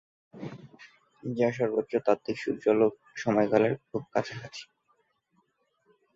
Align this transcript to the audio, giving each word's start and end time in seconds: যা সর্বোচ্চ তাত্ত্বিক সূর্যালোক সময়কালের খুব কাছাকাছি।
যা 1.23 1.47
সর্বোচ্চ 1.57 1.93
তাত্ত্বিক 2.05 2.37
সূর্যালোক 2.39 2.93
সময়কালের 3.15 3.73
খুব 3.87 4.01
কাছাকাছি। 4.13 4.63